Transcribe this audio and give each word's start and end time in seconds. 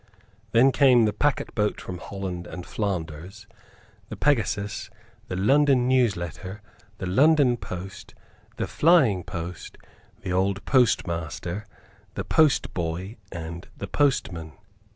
Then 0.51 0.71
came 0.71 1.05
the 1.05 1.13
Packet 1.13 1.53
Boat 1.53 1.79
from 1.79 1.99
Holland 1.99 2.47
and 2.47 2.65
Flanders, 2.65 3.45
the 4.09 4.15
Pegasus, 4.15 4.89
the 5.27 5.35
London 5.35 5.87
Newsletter, 5.87 6.63
the 6.97 7.05
London 7.05 7.55
Post, 7.55 8.15
the 8.57 8.65
Flying 8.65 9.23
Post, 9.23 9.77
the 10.23 10.33
Old 10.33 10.65
Postmaster, 10.65 11.67
the 12.15 12.23
Postboy 12.23 13.17
and 13.31 13.67
the 13.77 13.87
Postman. 13.87 14.53